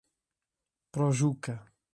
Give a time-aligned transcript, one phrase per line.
[0.91, 1.53] Pojuca